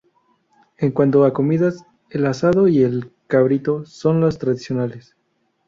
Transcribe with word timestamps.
En 0.79 0.89
cuanto 0.93 1.25
a 1.25 1.31
comidas 1.33 1.85
el 2.09 2.25
asado 2.25 2.67
y 2.67 2.81
el 2.81 3.13
cabrito 3.27 3.85
son 3.85 4.19
las 4.19 4.39
tradicionales. 4.39 5.15